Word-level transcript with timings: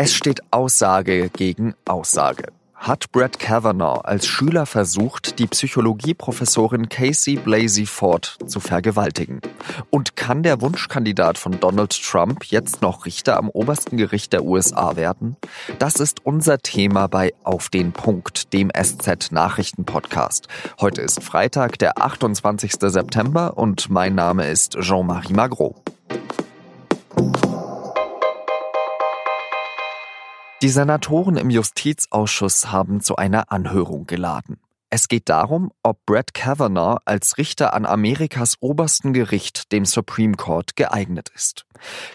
Es 0.00 0.14
steht 0.14 0.42
Aussage 0.52 1.28
gegen 1.28 1.74
Aussage. 1.84 2.52
Hat 2.72 3.10
Brett 3.10 3.40
Kavanaugh 3.40 4.02
als 4.04 4.28
Schüler 4.28 4.64
versucht, 4.64 5.40
die 5.40 5.48
Psychologieprofessorin 5.48 6.88
Casey 6.88 7.34
Blasey 7.34 7.84
Ford 7.84 8.38
zu 8.46 8.60
vergewaltigen? 8.60 9.40
Und 9.90 10.14
kann 10.14 10.44
der 10.44 10.60
Wunschkandidat 10.60 11.36
von 11.36 11.58
Donald 11.58 12.00
Trump 12.00 12.44
jetzt 12.44 12.80
noch 12.80 13.06
Richter 13.06 13.38
am 13.38 13.48
obersten 13.48 13.96
Gericht 13.96 14.32
der 14.32 14.44
USA 14.44 14.94
werden? 14.94 15.36
Das 15.80 15.96
ist 15.96 16.24
unser 16.24 16.58
Thema 16.58 17.08
bei 17.08 17.34
Auf 17.42 17.68
den 17.68 17.90
Punkt, 17.90 18.52
dem 18.52 18.70
SZ 18.70 19.32
Nachrichten 19.32 19.84
Podcast. 19.84 20.46
Heute 20.80 21.02
ist 21.02 21.24
Freitag, 21.24 21.76
der 21.80 22.00
28. 22.00 22.74
September 22.78 23.58
und 23.58 23.90
mein 23.90 24.14
Name 24.14 24.46
ist 24.46 24.78
Jean-Marie 24.78 25.32
Magro. 25.32 25.74
Die 30.60 30.70
Senatoren 30.70 31.36
im 31.36 31.50
Justizausschuss 31.50 32.72
haben 32.72 33.00
zu 33.00 33.14
einer 33.14 33.52
Anhörung 33.52 34.08
geladen. 34.08 34.58
Es 34.90 35.06
geht 35.06 35.28
darum, 35.28 35.70
ob 35.84 36.04
Brett 36.04 36.34
Kavanaugh 36.34 36.98
als 37.04 37.38
Richter 37.38 37.74
an 37.74 37.86
Amerikas 37.86 38.56
obersten 38.58 39.12
Gericht, 39.12 39.70
dem 39.70 39.84
Supreme 39.84 40.34
Court, 40.34 40.74
geeignet 40.74 41.30
ist. 41.32 41.64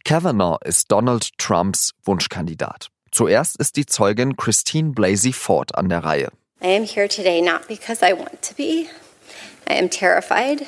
Kavanaugh 0.03 0.57
ist 0.66 0.91
Donald 0.91 1.29
Trumps 1.38 1.93
Wunschkandidat. 2.03 2.89
Zuerst 3.11 3.55
ist 3.55 3.77
die 3.77 3.85
Zeugin 3.85 4.35
Christine 4.35 4.91
Blasey 4.91 5.31
Ford 5.31 5.75
an 5.75 5.88
der 5.88 6.03
Reihe. 6.03 6.30
I 6.61 6.75
am 6.75 6.83
here 6.83 7.07
today 7.07 7.41
not 7.41 7.69
because 7.69 8.05
I 8.05 8.11
want 8.11 8.41
to 8.41 8.53
be. 8.55 8.88
I 9.69 9.80
am 9.80 9.89
terrified. 9.89 10.63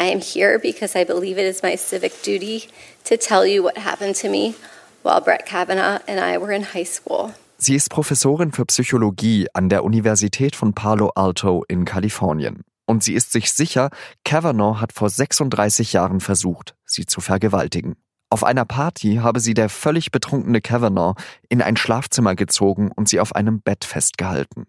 I 0.00 0.10
am 0.12 0.20
here 0.20 0.58
because 0.58 0.98
I 0.98 1.04
believe 1.04 1.38
it 1.38 1.48
is 1.48 1.62
my 1.62 1.76
civic 1.76 2.24
duty 2.24 2.68
to 3.04 3.16
tell 3.16 3.46
you 3.46 3.62
what 3.62 3.78
happened 3.78 4.16
to 4.20 4.28
me 4.28 4.56
while 5.02 5.20
Brett 5.20 5.46
Kavanaugh 5.46 6.00
and 6.06 6.18
I 6.18 6.40
were 6.40 6.54
in 6.54 6.74
high 6.74 6.86
school. 6.86 7.32
Sie 7.58 7.76
ist 7.76 7.90
Professorin 7.90 8.52
für 8.52 8.66
Psychologie 8.66 9.46
an 9.54 9.68
der 9.68 9.84
Universität 9.84 10.56
von 10.56 10.74
Palo 10.74 11.10
Alto 11.14 11.64
in 11.68 11.84
Kalifornien. 11.84 12.64
Und 12.86 13.04
sie 13.04 13.14
ist 13.14 13.30
sich 13.30 13.52
sicher, 13.52 13.90
Kavanaugh 14.24 14.80
hat 14.80 14.92
vor 14.92 15.08
36 15.08 15.92
Jahren 15.92 16.20
versucht, 16.20 16.74
sie 16.84 17.06
zu 17.06 17.20
vergewaltigen. 17.20 17.94
Auf 18.32 18.44
einer 18.44 18.64
Party 18.64 19.16
habe 19.16 19.40
sie 19.40 19.52
der 19.52 19.68
völlig 19.68 20.10
betrunkene 20.10 20.62
Kavanaugh 20.62 21.14
in 21.50 21.60
ein 21.60 21.76
Schlafzimmer 21.76 22.34
gezogen 22.34 22.90
und 22.90 23.06
sie 23.06 23.20
auf 23.20 23.36
einem 23.36 23.60
Bett 23.60 23.84
festgehalten. 23.84 24.66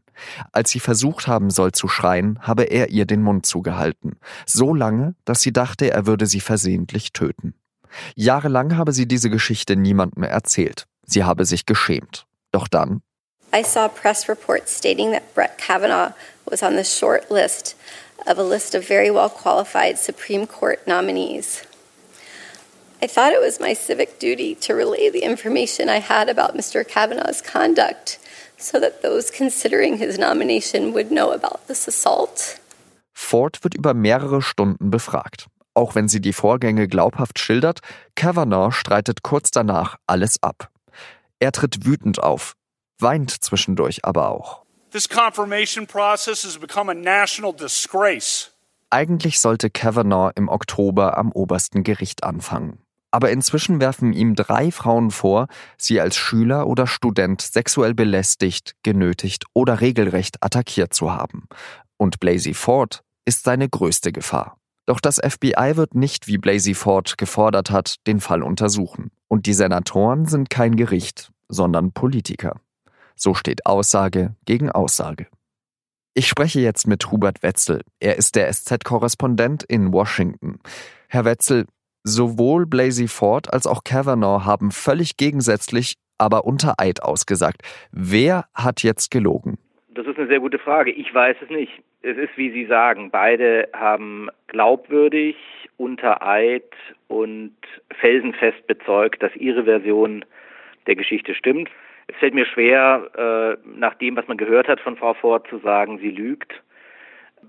Als 0.52 0.70
sie 0.70 0.81
versucht 0.81 1.28
haben 1.28 1.50
soll 1.50 1.72
zu 1.72 1.88
schreien, 1.88 2.39
habe 2.42 2.64
er 2.64 2.89
ihr 2.89 3.06
den 3.06 3.23
Mund 3.23 3.45
zugehalten. 3.45 4.17
So 4.45 4.76
lange, 4.76 5.16
dass 5.23 5.42
sie 5.42 5.54
dachte, 5.54 5.89
er 5.92 6.06
würde 6.06 6.26
sie 6.26 6.42
versehentlich 6.42 7.14
töten. 7.14 7.56
Jahrelang 8.16 8.77
habe 8.77 8.91
sie 8.91 9.08
diese 9.08 9.30
Geschichte 9.30 9.75
niemandem 9.75 10.23
erzählt. 10.23 10.86
Sie 11.05 11.23
habe 11.23 11.45
sich 11.45 11.66
geschämt. 11.66 12.25
Doch 12.52 12.67
dann. 12.67 13.02
I 13.53 13.63
saw 13.63 13.88
press 13.88 14.27
reports 14.27 14.75
stating 14.75 15.11
that 15.11 15.33
Brett 15.36 15.58
Kavanaugh 15.58 16.14
was 16.49 16.64
on 16.64 16.75
the 16.75 16.83
short 16.83 17.30
list 17.30 17.75
of 18.25 18.39
a 18.39 18.44
list 18.44 18.73
of 18.73 18.88
very 18.88 19.11
well 19.11 19.30
qualified 19.30 19.97
Supreme 19.97 20.47
Court 20.47 20.88
nominees. 20.88 21.64
I 23.02 23.08
thought 23.08 23.33
it 23.33 23.41
was 23.41 23.59
my 23.59 23.73
civic 23.73 24.17
duty 24.17 24.55
to 24.61 24.73
relay 24.73 25.09
the 25.09 25.23
information 25.23 25.89
I 25.89 25.99
had 25.99 26.30
about 26.30 26.55
Mr. 26.55 26.88
Kavanaugh's 26.88 27.41
conduct 27.41 28.17
so 28.58 28.80
that 28.80 29.02
those 29.02 29.30
considering 29.30 29.97
his 29.97 30.17
nomination 30.17 30.94
would 30.94 31.11
know 31.11 31.31
about 31.31 31.67
this 31.67 31.88
assault. 31.88 32.59
Ford 33.11 33.61
wird 33.61 33.75
über 33.75 33.94
mehrere 33.94 34.41
Stunden 34.41 34.89
befragt. 34.89 35.47
Auch 35.74 35.96
wenn 35.96 36.08
sie 36.08 36.22
die 36.22 36.34
Vorgänge 36.34 36.88
glaubhaft 36.88 37.40
schildert, 37.40 37.80
Kavanaugh 38.16 38.72
streitet 38.72 39.24
kurz 39.24 39.52
danach 39.52 39.98
alles 40.08 40.42
ab. 40.44 40.70
Er 41.40 41.52
tritt 41.52 41.86
wütend 41.86 42.22
auf, 42.22 42.56
weint 43.00 43.32
zwischendurch 43.44 44.06
aber 44.06 44.30
auch. 44.30 44.64
This 44.92 45.10
confirmation 45.10 45.88
process 45.88 46.44
has 46.44 46.58
become 46.60 46.92
a 46.92 46.94
national 46.94 47.54
disgrace. 47.54 48.52
Eigentlich 48.92 49.39
sollte 49.39 49.72
Kavanaugh 49.72 50.32
im 50.36 50.50
Oktober 50.50 51.17
am 51.17 51.32
obersten 51.32 51.83
Gericht 51.83 52.23
anfangen. 52.23 52.78
Aber 53.10 53.32
inzwischen 53.32 53.82
werfen 53.82 54.14
ihm 54.14 54.36
drei 54.36 54.72
Frauen 54.72 55.10
vor, 55.10 55.48
sie 55.78 56.00
als 56.00 56.16
Schüler 56.16 56.67
oder 56.67 56.86
Student 56.86 57.42
sexuell 57.42 57.95
belästigt, 57.95 58.76
genötigt 58.83 59.45
oder 59.54 59.82
regelrecht 59.82 60.44
attackiert 60.44 60.94
zu 60.94 61.12
haben. 61.12 61.48
Und 61.98 62.20
Blasey 62.20 62.54
Ford 62.54 63.04
ist 63.26 63.44
seine 63.44 63.67
größte 63.67 64.12
Gefahr. 64.12 64.58
Doch 64.86 64.99
das 64.99 65.21
FBI 65.23 65.73
wird 65.76 65.95
nicht, 65.95 66.27
wie 66.27 66.38
Blasey 66.38 66.73
Ford 66.73 67.17
gefordert 67.17 67.71
hat, 67.71 67.95
den 68.05 68.20
Fall 68.20 68.44
untersuchen. 68.44 69.11
Und 69.27 69.45
die 69.45 69.54
Senatoren 69.54 70.26
sind 70.26 70.49
kein 70.49 70.76
Gericht, 70.76 71.32
sondern 71.48 71.92
Politiker. 71.94 72.60
So 73.16 73.33
steht 73.33 73.66
Aussage 73.66 74.36
gegen 74.45 74.70
Aussage. 74.70 75.27
Ich 76.14 76.27
spreche 76.27 76.60
jetzt 76.60 76.86
mit 76.86 77.11
Hubert 77.11 77.42
Wetzel. 77.42 77.82
Er 77.99 78.17
ist 78.17 78.36
der 78.36 78.52
SZ-Korrespondent 78.52 79.64
in 79.64 79.94
Washington. 79.94 80.60
Herr 81.08 81.26
Wetzel, 81.26 81.65
sowohl 82.04 82.65
Blasey 82.65 83.08
Ford 83.08 83.52
als 83.52 83.65
auch 83.65 83.83
Kavanaugh 83.83 84.45
haben 84.45 84.71
völlig 84.71 85.17
gegensätzlich, 85.17 85.95
aber 86.17 86.45
unter 86.45 86.80
Eid 86.80 87.02
ausgesagt. 87.02 87.61
Wer 87.92 88.45
hat 88.54 88.83
jetzt 88.83 89.10
gelogen? 89.10 89.58
Das 89.93 90.08
ist 90.08 90.17
eine 90.17 90.27
sehr 90.27 90.39
gute 90.39 90.59
Frage. 90.59 90.92
Ich 90.92 91.14
weiß 91.14 91.37
es 91.42 91.49
nicht 91.49 91.83
es 92.04 92.17
ist, 92.17 92.37
wie 92.37 92.52
Sie 92.52 92.65
sagen, 92.65 93.09
beide 93.09 93.70
haben 93.73 94.30
glaubwürdig, 94.48 95.37
unter 95.77 96.26
Eid 96.26 96.70
und 97.08 97.55
felsenfest 97.99 98.67
bezeugt, 98.67 99.23
dass 99.23 99.36
ihre 99.36 99.64
Version 99.64 100.23
der 100.86 100.95
Geschichte 100.95 101.33
stimmt. 101.33 101.70
Es 102.08 102.15
fällt 102.17 102.33
mir 102.33 102.45
schwer, 102.45 103.09
äh, 103.15 103.70
nach 103.77 103.95
dem, 103.95 104.17
was 104.17 104.27
man 104.27 104.37
gehört 104.37 104.67
hat 104.67 104.82
von 104.82 104.98
Frau 104.98 105.14
Ford, 105.14 105.48
zu 105.48 105.58
sagen, 105.59 105.98
sie 105.99 106.11
lügt. 106.11 106.53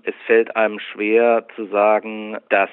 Es 0.03 0.15
fällt 0.25 0.55
einem 0.55 0.79
schwer 0.79 1.45
zu 1.55 1.65
sagen, 1.65 2.37
dass 2.49 2.69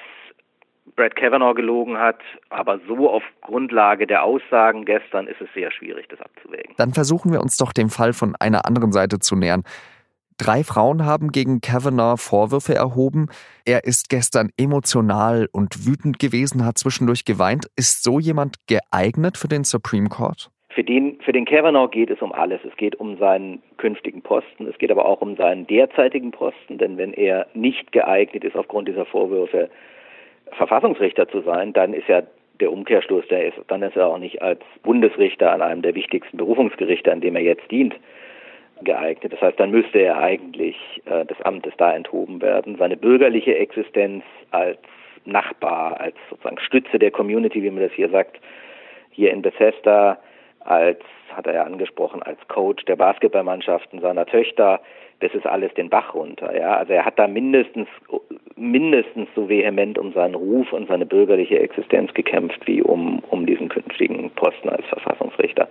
Brad 0.95 1.15
Kavanaugh 1.15 1.55
gelogen 1.55 1.97
hat, 1.97 2.19
aber 2.49 2.79
so 2.87 3.09
auf 3.09 3.23
Grundlage 3.41 4.05
der 4.05 4.23
Aussagen 4.23 4.85
gestern 4.85 5.27
ist 5.27 5.41
es 5.41 5.47
sehr 5.53 5.71
schwierig, 5.71 6.07
das 6.09 6.21
abzuwägen. 6.21 6.75
Dann 6.77 6.93
versuchen 6.93 7.31
wir 7.31 7.41
uns 7.41 7.57
doch 7.57 7.73
dem 7.73 7.89
Fall 7.89 8.13
von 8.13 8.35
einer 8.39 8.65
anderen 8.65 8.91
Seite 8.91 9.19
zu 9.19 9.35
nähern. 9.35 9.63
Drei 10.37 10.63
Frauen 10.63 11.05
haben 11.05 11.29
gegen 11.29 11.61
Kavanaugh 11.61 12.17
Vorwürfe 12.17 12.73
erhoben. 12.73 13.27
Er 13.65 13.85
ist 13.85 14.09
gestern 14.09 14.49
emotional 14.57 15.47
und 15.51 15.87
wütend 15.87 16.19
gewesen, 16.19 16.65
hat 16.65 16.77
zwischendurch 16.77 17.23
geweint. 17.23 17.67
Ist 17.75 18.03
so 18.03 18.19
jemand 18.19 18.57
geeignet 18.67 19.37
für 19.37 19.47
den 19.47 19.63
Supreme 19.63 20.09
Court? 20.09 20.49
Für 20.69 20.83
den, 20.83 21.19
für 21.21 21.31
den 21.31 21.45
Kavanaugh 21.45 21.91
geht 21.91 22.09
es 22.09 22.19
um 22.21 22.33
alles. 22.33 22.59
Es 22.67 22.75
geht 22.77 22.95
um 22.95 23.17
seinen 23.19 23.61
künftigen 23.77 24.23
Posten. 24.23 24.67
Es 24.67 24.77
geht 24.79 24.89
aber 24.89 25.05
auch 25.05 25.21
um 25.21 25.35
seinen 25.35 25.67
derzeitigen 25.67 26.31
Posten. 26.31 26.79
Denn 26.79 26.97
wenn 26.97 27.13
er 27.13 27.45
nicht 27.53 27.91
geeignet 27.91 28.43
ist, 28.43 28.55
aufgrund 28.55 28.87
dieser 28.87 29.05
Vorwürfe 29.05 29.69
Verfassungsrichter 30.53 31.27
zu 31.27 31.41
sein, 31.41 31.73
dann 31.73 31.93
ist 31.93 32.07
ja 32.07 32.23
der 32.59 32.71
Umkehrschluss, 32.71 33.27
der 33.27 33.47
ist, 33.47 33.57
dann 33.67 33.81
ist 33.81 33.95
er 33.95 34.07
auch 34.07 34.17
nicht 34.17 34.41
als 34.41 34.61
Bundesrichter 34.83 35.51
an 35.51 35.61
einem 35.61 35.81
der 35.81 35.95
wichtigsten 35.95 36.37
Berufungsgerichte, 36.37 37.11
an 37.11 37.21
dem 37.21 37.35
er 37.35 37.41
jetzt 37.41 37.69
dient, 37.71 37.95
geeignet. 38.81 39.33
Das 39.33 39.41
heißt, 39.41 39.59
dann 39.59 39.71
müsste 39.71 39.99
er 39.99 40.17
eigentlich 40.17 40.77
äh, 41.05 41.25
des 41.25 41.39
Amtes 41.41 41.73
da 41.77 41.93
enthoben 41.93 42.41
werden. 42.41 42.77
Seine 42.77 42.97
bürgerliche 42.97 43.57
Existenz 43.57 44.23
als 44.51 44.79
Nachbar, 45.25 45.99
als 46.01 46.15
sozusagen 46.29 46.59
Stütze 46.59 46.99
der 46.99 47.11
Community, 47.11 47.63
wie 47.63 47.71
man 47.71 47.83
das 47.83 47.93
hier 47.93 48.09
sagt, 48.09 48.39
hier 49.11 49.31
in 49.31 49.41
Bethesda, 49.41 50.19
als, 50.59 50.99
hat 51.33 51.47
er 51.47 51.53
ja 51.53 51.63
angesprochen, 51.63 52.21
als 52.23 52.39
Coach 52.47 52.83
der 52.85 52.95
Basketballmannschaften 52.95 54.01
seiner 54.01 54.25
Töchter, 54.25 54.81
das 55.23 55.33
ist 55.33 55.47
alles 55.47 55.73
den 55.75 55.89
Bach 55.89 56.13
runter. 56.13 56.55
Ja? 56.55 56.75
Also 56.75 56.93
er 56.93 57.05
hat 57.05 57.17
da 57.17 57.27
mindestens, 57.27 57.87
mindestens 58.57 59.29
so 59.35 59.47
vehement 59.47 59.97
um 59.97 60.11
seinen 60.11 60.35
Ruf 60.35 60.73
und 60.73 60.89
seine 60.89 61.05
bürgerliche 61.05 61.59
Existenz 61.59 62.13
gekämpft, 62.13 62.67
wie 62.67 62.81
um, 62.81 63.19
um 63.29 63.45
diesen 63.45 63.69
künftigen 63.69 64.29
Posten 64.31 64.67
als 64.67 64.85
Verfassungsrichter. 64.87 65.69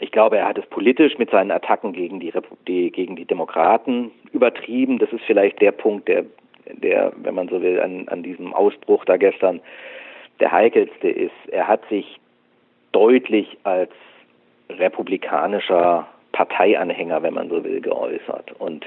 Ich 0.00 0.10
glaube, 0.10 0.38
er 0.38 0.48
hat 0.48 0.58
es 0.58 0.66
politisch 0.66 1.18
mit 1.18 1.30
seinen 1.30 1.52
Attacken 1.52 1.92
gegen 1.92 2.18
die, 2.18 2.32
die, 2.66 2.90
gegen 2.90 3.14
die 3.14 3.24
Demokraten 3.24 4.10
übertrieben. 4.32 4.98
Das 4.98 5.12
ist 5.12 5.24
vielleicht 5.24 5.60
der 5.60 5.72
Punkt, 5.72 6.08
der, 6.08 6.24
der 6.66 7.12
wenn 7.16 7.36
man 7.36 7.48
so 7.48 7.62
will, 7.62 7.80
an, 7.80 8.08
an 8.08 8.24
diesem 8.24 8.54
Ausbruch 8.54 9.04
da 9.04 9.16
gestern 9.16 9.60
der 10.40 10.50
heikelste 10.50 11.08
ist. 11.08 11.32
Er 11.50 11.68
hat 11.68 11.88
sich 11.88 12.20
deutlich 12.90 13.56
als 13.62 13.92
republikanischer 14.68 16.08
Parteianhänger, 16.38 17.22
wenn 17.24 17.34
man 17.34 17.48
so 17.48 17.64
will, 17.64 17.80
geäußert. 17.80 18.52
Und 18.60 18.86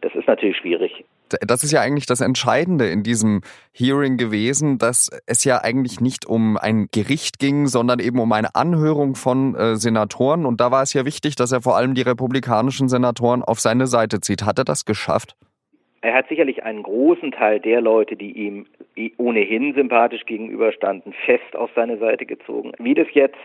das 0.00 0.14
ist 0.14 0.28
natürlich 0.28 0.58
schwierig 0.58 1.04
das 1.40 1.62
ist 1.62 1.72
ja 1.72 1.80
eigentlich 1.80 2.06
das 2.06 2.20
Entscheidende 2.20 2.88
in 2.88 3.02
diesem 3.02 3.42
Hearing 3.72 4.16
gewesen, 4.16 4.78
dass 4.78 5.10
es 5.26 5.44
ja 5.44 5.62
eigentlich 5.62 6.00
nicht 6.00 6.26
um 6.26 6.56
ein 6.56 6.88
Gericht 6.90 7.38
ging, 7.38 7.66
sondern 7.66 7.98
eben 7.98 8.18
um 8.18 8.32
eine 8.32 8.54
Anhörung 8.54 9.14
von 9.14 9.54
äh, 9.54 9.76
Senatoren. 9.76 10.46
Und 10.46 10.60
da 10.60 10.70
war 10.70 10.82
es 10.82 10.92
ja 10.92 11.04
wichtig, 11.04 11.36
dass 11.36 11.52
er 11.52 11.62
vor 11.62 11.76
allem 11.76 11.94
die 11.94 12.02
republikanischen 12.02 12.88
Senatoren 12.88 13.42
auf 13.42 13.60
seine 13.60 13.86
Seite 13.86 14.20
zieht. 14.20 14.44
Hat 14.44 14.58
er 14.58 14.64
das 14.64 14.84
geschafft? 14.84 15.36
Er 16.00 16.14
hat 16.14 16.28
sicherlich 16.28 16.62
einen 16.62 16.84
großen 16.84 17.32
Teil 17.32 17.58
der 17.58 17.80
Leute, 17.80 18.14
die 18.14 18.30
ihm 18.30 18.66
ohnehin 19.16 19.74
sympathisch 19.74 20.24
gegenüberstanden, 20.26 21.12
fest 21.24 21.56
auf 21.56 21.70
seine 21.74 21.98
Seite 21.98 22.24
gezogen. 22.24 22.72
Wie 22.78 22.94
das 22.94 23.08
jetzt 23.12 23.38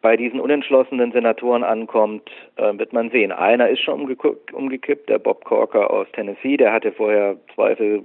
bei 0.00 0.16
diesen 0.16 0.40
unentschlossenen 0.40 1.12
Senatoren 1.12 1.62
ankommt, 1.62 2.28
äh, 2.56 2.76
wird 2.76 2.92
man 2.92 3.10
sehen. 3.10 3.30
Einer 3.30 3.68
ist 3.68 3.82
schon 3.82 4.00
umgekippt, 4.52 5.08
der 5.08 5.18
Bob 5.18 5.44
Corker 5.44 5.90
aus 5.90 6.08
Tennessee, 6.12 6.56
der 6.56 6.72
hatte 6.72 6.90
vorher 6.92 7.36
Zweifel 7.54 8.02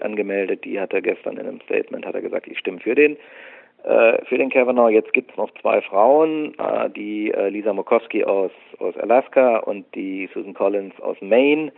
angemeldet, 0.00 0.64
die 0.64 0.78
hat 0.78 0.92
er 0.92 1.00
gestern 1.00 1.38
in 1.38 1.46
einem 1.46 1.60
Statement, 1.62 2.04
hat 2.04 2.14
er 2.14 2.22
gesagt, 2.22 2.46
ich 2.48 2.58
stimme 2.58 2.80
für 2.80 2.94
den 2.94 3.16
äh, 3.84 4.24
für 4.26 4.36
den 4.36 4.50
Kavanaugh. 4.50 4.90
Jetzt 4.90 5.12
gibt 5.14 5.30
es 5.30 5.36
noch 5.38 5.50
zwei 5.60 5.80
Frauen, 5.80 6.54
äh, 6.58 6.90
die 6.90 7.32
Lisa 7.48 7.72
Murkowski 7.72 8.24
aus, 8.24 8.52
aus 8.78 8.96
Alaska 8.98 9.58
und 9.58 9.86
die 9.94 10.28
Susan 10.34 10.54
Collins 10.54 11.00
aus 11.00 11.16
Maine 11.20 11.72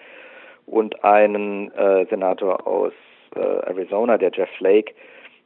und 0.66 1.04
einen 1.04 1.70
Senator 2.08 2.66
aus 2.66 2.92
Arizona, 3.34 4.18
der 4.18 4.30
Jeff 4.32 4.48
Flake. 4.58 4.94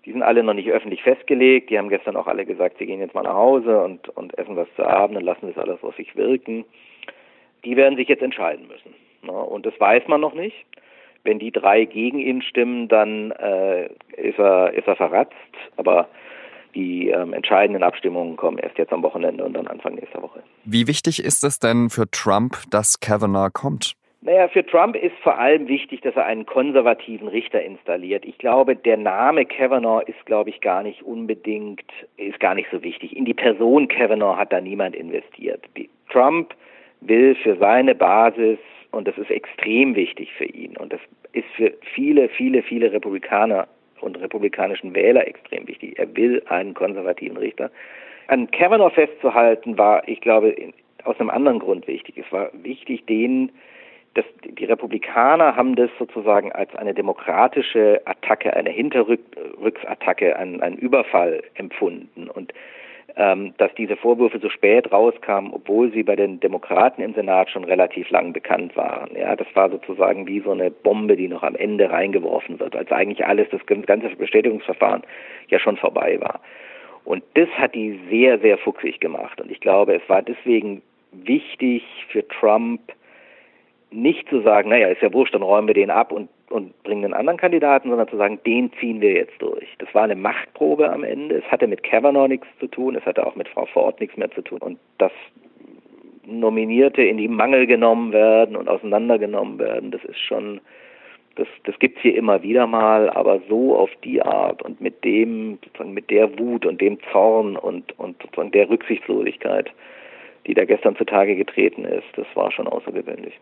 Die 0.09 0.13
sind 0.13 0.23
alle 0.23 0.43
noch 0.43 0.55
nicht 0.55 0.71
öffentlich 0.71 1.03
festgelegt. 1.03 1.71
Die 1.71 1.79
haben 1.79 1.91
gestern 1.91 2.17
auch 2.17 2.27
alle 2.27 2.47
gesagt, 2.47 2.79
sie 2.79 2.87
gehen 2.87 3.01
jetzt 3.01 3.15
mal 3.15 3.25
nach 3.25 3.35
Hause 3.35 3.83
und, 3.83 4.09
und 4.11 4.37
essen 4.39 4.57
was 4.57 4.69
zu 4.75 4.83
Abend 4.83 5.19
und 5.19 5.25
lassen 5.25 5.53
das 5.53 5.63
alles 5.63 5.83
auf 5.83 5.97
sich 5.97 6.17
wirken. 6.17 6.65
Die 7.65 7.77
werden 7.77 7.97
sich 7.97 8.09
jetzt 8.09 8.23
entscheiden 8.23 8.69
müssen. 8.69 8.95
Ne? 9.23 9.33
Und 9.33 9.67
das 9.67 9.79
weiß 9.79 10.05
man 10.09 10.21
noch 10.21 10.35
nicht. 10.35 10.57
Wenn 11.25 11.39
die 11.39 11.51
drei 11.51 11.85
gegen 11.85 12.19
ihn 12.21 12.41
stimmen, 12.41 12.89
dann 12.89 13.33
äh, 13.33 13.87
ist, 14.17 14.39
er, 14.39 14.73
ist 14.73 14.87
er 14.87 14.97
verratzt. 14.97 15.35
Aber 15.77 16.09
die 16.75 17.09
ähm, 17.09 17.35
entscheidenden 17.35 17.83
Abstimmungen 17.83 18.37
kommen 18.37 18.57
erst 18.57 18.79
jetzt 18.79 18.93
am 18.95 19.03
Wochenende 19.03 19.45
und 19.45 19.55
dann 19.55 19.67
Anfang 19.67 19.97
nächster 19.97 20.23
Woche. 20.23 20.43
Wie 20.65 20.87
wichtig 20.87 21.23
ist 21.23 21.45
es 21.45 21.59
denn 21.59 21.91
für 21.91 22.11
Trump, 22.11 22.57
dass 22.71 23.01
Kavanaugh 23.01 23.51
kommt? 23.53 23.98
Naja, 24.21 24.49
für 24.49 24.67
Trump 24.67 24.97
ist 24.97 25.17
vor 25.23 25.39
allem 25.39 25.69
wichtig, 25.69 26.01
dass 26.01 26.17
er 26.17 26.27
einen 26.27 26.45
konservativen 26.45 27.29
Richter 27.29 27.63
installiert. 27.63 28.25
Ich 28.25 28.39
glaube, 28.39 28.75
der 28.75 28.97
Name 28.97 29.45
Kavanaugh 29.47 30.03
ist, 30.07 30.27
glaube 30.27 30.51
ich, 30.51 30.61
gar 30.61 30.83
nicht 30.83 31.03
unbedingt, 31.03 31.85
ist 32.17 32.41
gar 32.41 32.57
nicht 32.57 32.69
so 32.73 32.83
wichtig. 32.83 33.17
In 33.17 33.25
die 33.25 33.35
Person 33.35 33.87
Kavanaugh 33.87 34.37
hat 34.37 34.53
da 34.53 34.61
niemand 34.61 34.97
investiert. 34.97 35.65
Trump 36.11 36.53
will 37.01 37.37
für 37.37 37.57
seine 37.59 37.95
Basis, 37.95 38.59
und 38.91 39.07
das 39.07 39.17
ist 39.19 39.31
extrem 39.31 39.95
wichtig 39.95 40.33
für 40.33 40.47
ihn, 40.47 40.77
und 40.77 40.93
das 40.93 41.01
ist 41.33 41.47
für 41.55 41.73
viele, 41.95 42.29
viele, 42.29 42.63
viele 42.63 42.91
Republikaner 42.91 43.69
und 44.01 44.21
republikanischen 44.21 44.95
Wähler 44.95 45.29
extrem 45.29 45.69
wichtig. 45.69 45.97
Er 45.97 46.15
will 46.17 46.43
einen 46.49 46.75
konservativen 46.75 47.37
Richter. 47.37 47.71
An 48.27 48.51
Kavanaugh 48.51 48.93
festzuhalten 48.93 49.79
war, 49.79 50.07
ich 50.09 50.21
glaube, 50.21 50.57
aus 51.05 51.19
einem 51.21 51.31
anderen 51.31 51.61
Grund 51.61 51.87
wichtig. 51.87 52.19
Es 52.19 52.31
war 52.33 52.51
wichtig, 52.53 53.07
den 53.07 53.53
das, 54.19 54.25
die 54.43 54.65
Republikaner 54.65 55.55
haben 55.55 55.77
das 55.77 55.91
sozusagen 55.97 56.51
als 56.51 56.75
eine 56.75 56.93
demokratische 56.93 58.03
Attacke, 58.05 58.55
eine 58.55 58.71
Hinterrücksattacke, 58.71 60.37
einen, 60.37 60.61
einen 60.61 60.77
Überfall 60.77 61.43
empfunden. 61.55 62.29
Und 62.29 62.53
ähm, 63.17 63.55
dass 63.59 63.73
diese 63.75 63.97
Vorwürfe 63.97 64.41
so 64.41 64.51
spät 64.51 64.91
rauskamen, 64.91 65.53
obwohl 65.53 65.93
sie 65.93 66.03
bei 66.03 66.17
den 66.17 66.41
Demokraten 66.41 67.01
im 67.01 67.15
Senat 67.15 67.51
schon 67.51 67.63
relativ 67.63 68.11
lang 68.11 68.33
bekannt 68.33 68.77
waren. 68.77 69.17
Ja, 69.17 69.37
das 69.37 69.47
war 69.55 69.71
sozusagen 69.71 70.27
wie 70.27 70.41
so 70.41 70.51
eine 70.51 70.71
Bombe, 70.73 71.17
die 71.17 71.29
noch 71.29 71.45
am 71.45 71.55
Ende 71.55 71.89
reingeworfen 71.89 72.59
wird, 72.59 72.75
als 72.75 72.91
eigentlich 72.91 73.25
alles, 73.25 73.49
das 73.51 73.65
ganze 73.67 74.09
Bestätigungsverfahren 74.09 75.03
ja 75.49 75.61
schon 75.61 75.77
vorbei 75.77 76.21
war. 76.21 76.41
Und 77.05 77.23
das 77.35 77.49
hat 77.51 77.77
die 77.77 78.01
sehr, 78.11 78.41
sehr 78.41 78.59
fuchsig 78.59 78.99
gemacht. 78.99 79.41
Und 79.41 79.51
ich 79.51 79.61
glaube, 79.61 79.95
es 79.95 80.09
war 80.09 80.23
deswegen 80.23 80.83
wichtig 81.13 81.85
für 82.09 82.27
Trump, 82.27 82.81
nicht 83.91 84.29
zu 84.29 84.41
sagen, 84.43 84.69
naja, 84.71 84.89
ist 84.89 85.03
ja 85.03 85.13
wurscht, 85.13 85.35
dann 85.35 85.43
räumen 85.43 85.69
wir 85.69 85.75
den 85.75 85.91
ab 85.91 86.13
und, 86.13 86.29
und 86.51 86.83
bringen 86.83 87.05
einen 87.05 87.15
anderen 87.15 87.39
Kandidaten, 87.39 87.89
sondern 87.89 88.09
zu 88.09 88.17
sagen, 88.17 88.39
den 88.45 88.71
ziehen 88.81 89.01
wir 89.01 89.13
jetzt 89.13 89.41
durch. 89.41 89.67
Das 89.79 89.93
war 89.95 90.05
eine 90.05 90.17
Machtprobe 90.17 90.91
am 90.91 91.05
Ende. 91.05 91.37
Es 91.37 91.51
hatte 91.51 91.67
mit 91.67 91.83
Kavanaugh 91.83 92.29
nichts 92.29 92.47
zu 92.61 92.67
tun, 92.67 92.97
es 92.97 93.07
hatte 93.07 93.27
auch 93.27 93.35
mit 93.35 93.49
Frau 93.49 93.67
Ford 93.67 93.99
nichts 94.01 94.17
mehr 94.17 94.31
zu 94.31 94.43
tun. 94.43 94.59
Und 94.59 94.79
das 94.99 95.13
Nominierte 96.27 97.03
in 97.03 97.17
die 97.17 97.29
Mangel 97.29 97.67
genommen 97.67 98.13
werden 98.13 98.55
und 98.57 98.69
auseinandergenommen 98.69 99.59
werden, 99.59 99.91
das 99.91 100.05
ist 100.05 100.21
schon, 100.21 100.61
das, 101.37 101.49
das 101.65 101.79
gibt's 101.79 102.03
hier 102.03 102.15
immer 102.15 102.43
wieder 102.43 102.67
mal, 102.67 103.09
aber 103.09 103.41
so 103.49 103.75
auf 103.75 103.91
die 104.05 104.21
Art 104.21 104.61
und 104.61 104.79
mit 104.83 105.03
dem, 105.05 105.59
sozusagen 105.65 105.95
mit 105.95 106.11
der 106.11 106.39
Wut 106.39 106.67
und 106.67 106.83
dem 106.83 106.99
Zorn 107.13 107.57
und, 107.57 107.99
und 107.99 108.21
sozusagen 108.23 108.51
der 108.51 108.69
Rücksichtslosigkeit, 108.69 109.71
die 110.47 110.53
da 110.53 110.67
gestern 110.67 110.97
zutage 110.97 111.35
getreten 111.35 111.87
ist, 111.87 112.07
das 112.17 112.27
war 112.35 112.53
schon 112.53 112.67
außergewöhnlich. 112.67 113.35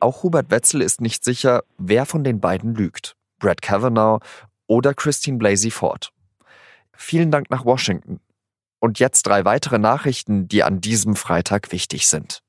Auch 0.00 0.22
Hubert 0.22 0.50
Wetzel 0.50 0.82
ist 0.82 1.00
nicht 1.00 1.24
sicher, 1.24 1.62
wer 1.78 2.06
von 2.06 2.24
den 2.24 2.40
beiden 2.40 2.74
lügt. 2.74 3.16
Brad 3.38 3.62
Kavanaugh 3.62 4.24
oder 4.66 4.94
Christine 4.94 5.38
Blasey 5.38 5.70
Ford. 5.70 6.12
Vielen 6.92 7.30
Dank 7.30 7.50
nach 7.50 7.64
Washington. 7.64 8.20
Und 8.80 8.98
jetzt 8.98 9.26
drei 9.26 9.44
weitere 9.44 9.78
Nachrichten, 9.78 10.46
die 10.48 10.62
an 10.62 10.80
diesem 10.80 11.16
Freitag 11.16 11.72
wichtig 11.72 12.06
sind. 12.06 12.42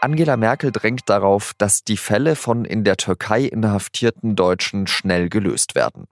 Angela 0.00 0.36
Merkel 0.38 0.72
drängt 0.72 1.10
darauf, 1.10 1.52
dass 1.58 1.84
die 1.84 1.98
Fälle 1.98 2.34
von 2.34 2.64
in 2.64 2.84
der 2.84 2.96
Türkei 2.96 3.42
inhaftierten 3.42 4.34
Deutschen 4.34 4.86
schnell 4.86 5.28
gelöst 5.28 5.74
werden. 5.74 6.06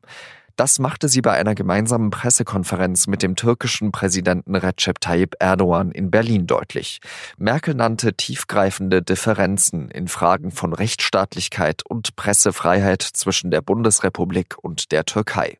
Das 0.59 0.81
machte 0.81 1.09
sie 1.09 1.21
bei 1.21 1.35
einer 1.35 1.55
gemeinsamen 1.55 2.11
Pressekonferenz 2.11 3.07
mit 3.07 3.23
dem 3.23 3.37
türkischen 3.37 3.93
Präsidenten 3.93 4.57
Recep 4.57 5.01
Tayyip 5.01 5.37
Erdogan 5.39 5.93
in 5.93 6.11
Berlin 6.11 6.49
deutlich. 6.49 6.99
Merkel 7.37 7.75
nannte 7.75 8.15
tiefgreifende 8.15 9.01
Differenzen 9.01 9.89
in 9.89 10.09
Fragen 10.09 10.51
von 10.51 10.73
Rechtsstaatlichkeit 10.73 11.87
und 11.89 12.17
Pressefreiheit 12.17 13.03
zwischen 13.03 13.53
der 13.53 13.61
Bundesrepublik 13.61 14.57
und 14.61 14.91
der 14.91 15.05
Türkei. 15.05 15.59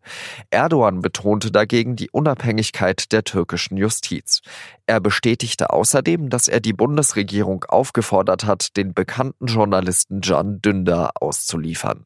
Erdogan 0.51 1.01
betonte 1.01 1.53
dagegen 1.53 1.95
die 1.95 2.11
Unabhängigkeit 2.11 3.13
der 3.13 3.23
türkischen 3.23 3.77
Justiz. 3.77 4.41
Er 4.87 4.99
bestätigte 4.99 5.71
außerdem, 5.71 6.29
dass 6.29 6.49
er 6.49 6.59
die 6.59 6.73
Bundesregierung 6.73 7.65
aufgefordert 7.69 8.47
hat, 8.47 8.77
den 8.77 8.95
bekannten 8.95 9.47
Journalisten 9.47 10.23
Can 10.23 10.61
Dündar 10.61 11.13
auszuliefern. 11.21 12.05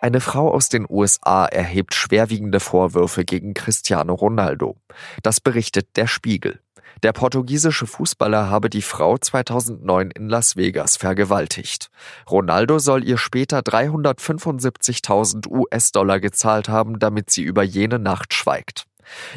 Eine 0.00 0.20
Frau 0.20 0.52
aus 0.52 0.68
den 0.68 0.86
USA 0.88 1.46
erhebt 1.46 1.94
schwerwiegende 1.94 2.60
Vorwürfe 2.60 3.24
gegen 3.24 3.54
Cristiano 3.54 4.14
Ronaldo. 4.14 4.76
Das 5.22 5.40
berichtet 5.40 5.96
der 5.96 6.06
Spiegel. 6.06 6.60
Der 7.02 7.12
portugiesische 7.12 7.86
Fußballer 7.86 8.48
habe 8.48 8.70
die 8.70 8.82
Frau 8.82 9.18
2009 9.18 10.10
in 10.12 10.28
Las 10.28 10.56
Vegas 10.56 10.96
vergewaltigt. 10.96 11.90
Ronaldo 12.30 12.78
soll 12.78 13.04
ihr 13.04 13.18
später 13.18 13.60
375.000 13.60 15.48
US-Dollar 15.48 16.20
gezahlt 16.20 16.68
haben, 16.68 16.98
damit 16.98 17.30
sie 17.30 17.42
über 17.42 17.62
jene 17.62 17.98
Nacht 17.98 18.32
schweigt. 18.32 18.86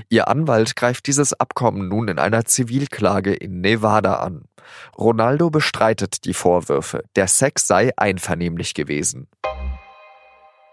Ihr 0.09 0.27
Anwalt 0.27 0.75
greift 0.75 1.07
dieses 1.07 1.33
Abkommen 1.33 1.87
nun 1.87 2.07
in 2.07 2.19
einer 2.19 2.45
Zivilklage 2.45 3.33
in 3.33 3.61
Nevada 3.61 4.15
an. 4.15 4.45
Ronaldo 4.97 5.49
bestreitet 5.49 6.25
die 6.25 6.33
Vorwürfe, 6.33 7.03
der 7.15 7.27
Sex 7.27 7.67
sei 7.67 7.91
einvernehmlich 7.97 8.73
gewesen. 8.73 9.27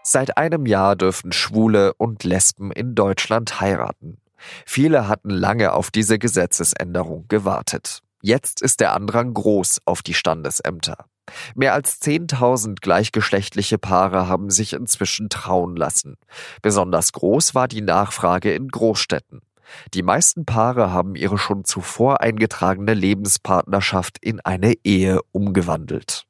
Seit 0.09 0.37
einem 0.37 0.67
Jahr 0.67 0.95
dürfen 0.95 1.33
Schwule 1.33 1.93
und 1.95 2.23
Lesben 2.23 2.71
in 2.71 2.95
Deutschland 2.95 3.61
heiraten. 3.61 4.19
Viele 4.65 5.09
hatten 5.09 5.31
lange 5.31 5.73
auf 5.73 5.91
diese 5.91 6.21
Gesetzesänderung 6.21 7.25
gewartet. 7.27 8.05
Jetzt 8.23 8.63
ist 8.63 8.79
der 8.79 8.93
Andrang 8.93 9.35
groß 9.35 9.81
auf 9.85 10.03
die 10.03 10.15
Standesämter. 10.15 11.07
Mehr 11.57 11.75
als 11.75 12.01
10.000 12.03 12.77
gleichgeschlechtliche 12.81 13.79
Paare 13.79 14.29
haben 14.29 14.49
sich 14.49 14.75
inzwischen 14.75 15.29
trauen 15.29 15.75
lassen. 15.75 16.19
Besonders 16.63 17.11
groß 17.11 17.57
war 17.57 17.67
die 17.67 17.83
Nachfrage 17.83 18.55
in 18.55 18.69
Großstädten. 18.69 19.41
Die 19.93 20.05
meisten 20.05 20.47
Paare 20.47 20.93
haben 20.93 21.17
ihre 21.17 21.37
schon 21.37 21.65
zuvor 21.65 22.21
eingetragene 22.21 22.95
Lebenspartnerschaft 22.95 24.19
in 24.21 24.39
eine 24.39 24.75
Ehe 24.85 25.19
umgewandelt. 25.33 26.29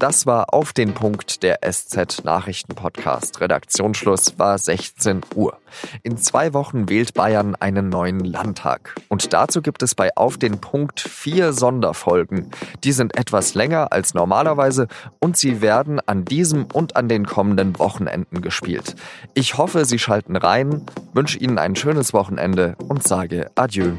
Das 0.00 0.24
war 0.24 0.54
auf 0.54 0.72
den 0.72 0.94
Punkt 0.94 1.42
der 1.42 1.58
SZ 1.62 2.24
Nachrichten 2.24 2.74
Podcast. 2.74 3.42
Redaktionsschluss 3.42 4.38
war 4.38 4.56
16 4.56 5.20
Uhr. 5.34 5.58
In 6.02 6.16
zwei 6.16 6.54
Wochen 6.54 6.88
wählt 6.88 7.12
Bayern 7.12 7.54
einen 7.54 7.90
neuen 7.90 8.20
Landtag. 8.20 8.94
Und 9.08 9.34
dazu 9.34 9.60
gibt 9.60 9.82
es 9.82 9.94
bei 9.94 10.16
Auf 10.16 10.38
den 10.38 10.58
Punkt 10.58 11.00
vier 11.00 11.52
Sonderfolgen. 11.52 12.50
Die 12.82 12.92
sind 12.92 13.14
etwas 13.14 13.52
länger 13.52 13.92
als 13.92 14.14
normalerweise 14.14 14.88
und 15.18 15.36
sie 15.36 15.60
werden 15.60 16.00
an 16.00 16.24
diesem 16.24 16.64
und 16.64 16.96
an 16.96 17.10
den 17.10 17.26
kommenden 17.26 17.78
Wochenenden 17.78 18.40
gespielt. 18.40 18.96
Ich 19.34 19.58
hoffe, 19.58 19.84
Sie 19.84 19.98
schalten 19.98 20.36
rein, 20.36 20.86
wünsche 21.12 21.38
Ihnen 21.38 21.58
ein 21.58 21.76
schönes 21.76 22.14
Wochenende 22.14 22.74
und 22.88 23.06
sage 23.06 23.50
Adieu. 23.54 23.92